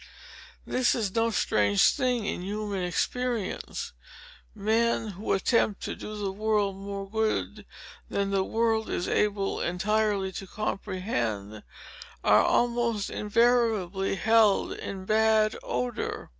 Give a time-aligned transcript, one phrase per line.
[0.65, 3.93] This is no strange thing in human experience.
[4.55, 7.67] Men, who attempt to do the world more good,
[8.09, 11.61] than the world is able entirely to comprehend,
[12.23, 16.29] are almost invariably held in bad odor.